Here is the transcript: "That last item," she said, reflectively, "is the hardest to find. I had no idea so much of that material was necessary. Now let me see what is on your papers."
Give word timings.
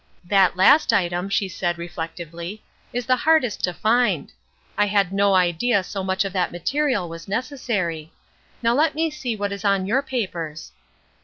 "That 0.25 0.57
last 0.57 0.91
item," 0.91 1.29
she 1.29 1.47
said, 1.47 1.77
reflectively, 1.77 2.63
"is 2.91 3.05
the 3.05 3.17
hardest 3.17 3.63
to 3.65 3.71
find. 3.71 4.33
I 4.75 4.85
had 4.87 5.13
no 5.13 5.35
idea 5.35 5.83
so 5.83 6.03
much 6.03 6.25
of 6.25 6.33
that 6.33 6.51
material 6.51 7.07
was 7.07 7.27
necessary. 7.27 8.11
Now 8.63 8.73
let 8.73 8.95
me 8.95 9.11
see 9.11 9.35
what 9.35 9.51
is 9.51 9.63
on 9.63 9.85
your 9.85 10.01
papers." 10.01 10.71